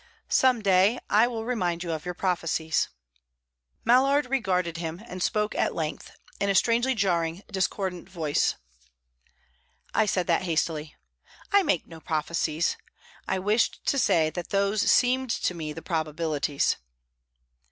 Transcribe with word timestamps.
"Some 0.29 0.63
day 0.63 0.97
I 1.11 1.27
will 1.27 1.45
remind 1.45 1.83
you 1.83 1.91
of 1.91 2.05
your 2.05 2.15
prophecies." 2.15 2.89
Mallard 3.85 4.31
regarded 4.31 4.77
him, 4.77 4.99
and 5.05 5.21
spoke 5.21 5.53
at 5.53 5.75
length, 5.75 6.17
in 6.39 6.49
a 6.49 6.55
strangely 6.55 6.95
jarring, 6.95 7.43
discordant 7.51 8.09
voice. 8.09 8.55
"I 9.93 10.07
said 10.07 10.25
that 10.25 10.41
hastily. 10.41 10.95
I 11.53 11.61
make 11.61 11.85
no 11.85 11.99
prophecies. 11.99 12.77
I 13.27 13.37
wished 13.37 13.85
to 13.85 13.99
say 13.99 14.31
that 14.31 14.49
those 14.49 14.91
seemed 14.91 15.29
to 15.29 15.53
me 15.53 15.71
the 15.71 15.83
probabilities." 15.83 16.77